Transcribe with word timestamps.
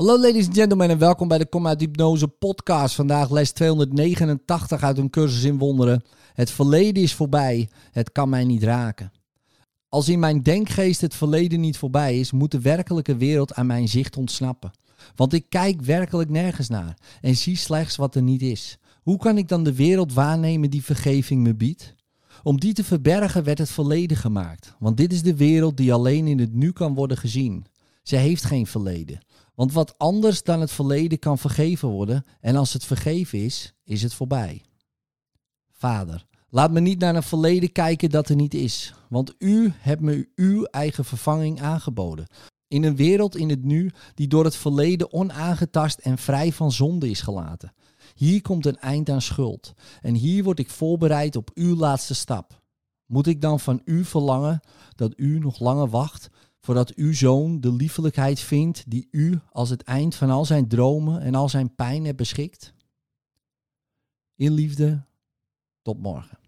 Hallo 0.00 0.18
ladies 0.18 0.46
and 0.46 0.56
gentlemen 0.56 0.90
en 0.90 0.98
welkom 0.98 1.28
bij 1.28 1.38
de 1.38 1.46
Kom 1.46 1.66
Hypnose 1.66 2.28
podcast. 2.28 2.94
Vandaag 2.94 3.30
les 3.30 3.50
289 3.50 4.82
uit 4.82 4.98
een 4.98 5.10
cursus 5.10 5.42
in 5.44 5.58
wonderen. 5.58 6.04
Het 6.32 6.50
verleden 6.50 7.02
is 7.02 7.14
voorbij, 7.14 7.68
het 7.90 8.12
kan 8.12 8.28
mij 8.28 8.44
niet 8.44 8.62
raken. 8.62 9.12
Als 9.88 10.08
in 10.08 10.18
mijn 10.18 10.42
denkgeest 10.42 11.00
het 11.00 11.14
verleden 11.14 11.60
niet 11.60 11.78
voorbij 11.78 12.18
is, 12.18 12.32
moet 12.32 12.50
de 12.50 12.60
werkelijke 12.60 13.16
wereld 13.16 13.54
aan 13.54 13.66
mijn 13.66 13.88
zicht 13.88 14.16
ontsnappen. 14.16 14.70
Want 15.14 15.32
ik 15.32 15.44
kijk 15.48 15.82
werkelijk 15.82 16.30
nergens 16.30 16.68
naar 16.68 16.98
en 17.20 17.36
zie 17.36 17.56
slechts 17.56 17.96
wat 17.96 18.14
er 18.14 18.22
niet 18.22 18.42
is. 18.42 18.78
Hoe 19.02 19.18
kan 19.18 19.38
ik 19.38 19.48
dan 19.48 19.64
de 19.64 19.74
wereld 19.74 20.12
waarnemen 20.12 20.70
die 20.70 20.84
vergeving 20.84 21.42
me 21.42 21.54
biedt? 21.54 21.94
Om 22.42 22.60
die 22.60 22.72
te 22.72 22.84
verbergen 22.84 23.44
werd 23.44 23.58
het 23.58 23.70
verleden 23.70 24.16
gemaakt, 24.16 24.74
want 24.78 24.96
dit 24.96 25.12
is 25.12 25.22
de 25.22 25.36
wereld 25.36 25.76
die 25.76 25.92
alleen 25.92 26.26
in 26.26 26.38
het 26.38 26.52
nu 26.52 26.72
kan 26.72 26.94
worden 26.94 27.16
gezien. 27.16 27.66
Ze 28.02 28.16
heeft 28.16 28.44
geen 28.44 28.66
verleden. 28.66 29.20
Want 29.60 29.72
wat 29.72 29.98
anders 29.98 30.42
dan 30.42 30.60
het 30.60 30.70
verleden 30.70 31.18
kan 31.18 31.38
vergeven 31.38 31.88
worden, 31.88 32.24
en 32.40 32.56
als 32.56 32.72
het 32.72 32.84
vergeven 32.84 33.38
is, 33.38 33.74
is 33.84 34.02
het 34.02 34.14
voorbij. 34.14 34.64
Vader, 35.72 36.26
laat 36.48 36.70
me 36.70 36.80
niet 36.80 36.98
naar 36.98 37.14
een 37.14 37.22
verleden 37.22 37.72
kijken 37.72 38.10
dat 38.10 38.28
er 38.28 38.36
niet 38.36 38.54
is, 38.54 38.94
want 39.08 39.34
u 39.38 39.72
hebt 39.76 40.00
me 40.00 40.28
uw 40.34 40.64
eigen 40.64 41.04
vervanging 41.04 41.60
aangeboden. 41.60 42.26
In 42.68 42.82
een 42.82 42.96
wereld 42.96 43.36
in 43.36 43.48
het 43.48 43.64
nu 43.64 43.90
die 44.14 44.28
door 44.28 44.44
het 44.44 44.56
verleden 44.56 45.12
onaangetast 45.12 45.98
en 45.98 46.18
vrij 46.18 46.52
van 46.52 46.72
zonde 46.72 47.10
is 47.10 47.20
gelaten. 47.20 47.72
Hier 48.14 48.42
komt 48.42 48.66
een 48.66 48.78
eind 48.78 49.10
aan 49.10 49.22
schuld 49.22 49.72
en 50.00 50.14
hier 50.14 50.44
word 50.44 50.58
ik 50.58 50.70
voorbereid 50.70 51.36
op 51.36 51.50
uw 51.54 51.76
laatste 51.76 52.14
stap. 52.14 52.62
Moet 53.06 53.26
ik 53.26 53.40
dan 53.40 53.60
van 53.60 53.80
u 53.84 54.04
verlangen 54.04 54.60
dat 54.94 55.12
u 55.16 55.38
nog 55.38 55.58
langer 55.58 55.88
wacht 55.88 56.28
voordat 56.70 56.94
uw 56.94 57.12
zoon 57.12 57.60
de 57.60 57.72
liefelijkheid 57.72 58.40
vindt 58.40 58.90
die 58.90 59.08
u 59.10 59.38
als 59.52 59.70
het 59.70 59.82
eind 59.82 60.14
van 60.14 60.30
al 60.30 60.44
zijn 60.44 60.68
dromen 60.68 61.20
en 61.20 61.34
al 61.34 61.48
zijn 61.48 61.74
pijn 61.74 62.04
hebt 62.04 62.16
beschikt? 62.16 62.74
In 64.34 64.52
liefde, 64.52 65.04
tot 65.82 65.98
morgen. 65.98 66.38